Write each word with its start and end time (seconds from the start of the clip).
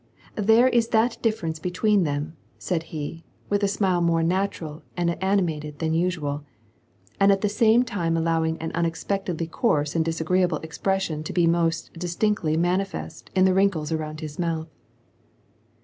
There 0.33 0.67
is 0.67 0.87
that 0.87 1.21
difference 1.21 1.59
between 1.59 2.05
them," 2.05 2.35
said 2.57 2.81
he, 2.89 3.23
with 3.51 3.61
a 3.61 3.67
smile 3.67 4.01
more 4.01 4.23
natural 4.23 4.81
and 4.97 5.11
ani 5.23 5.43
mated 5.43 5.77
than 5.77 5.93
usual, 5.93 6.43
and 7.19 7.31
at 7.31 7.41
the 7.41 7.47
same 7.47 7.83
time 7.83 8.17
allowing 8.17 8.57
an 8.57 8.71
unexpect 8.71 9.25
edly 9.27 9.47
coarse 9.47 9.95
and 9.95 10.03
disagreeable 10.03 10.57
expression 10.63 11.21
to 11.25 11.33
be 11.33 11.45
most 11.45 11.93
distinctly 11.93 12.57
manifest 12.57 13.29
in 13.35 13.45
the 13.45 13.53
wrinkles 13.53 13.91
around 13.91 14.21
his 14.21 14.39
mouth. 14.39 14.69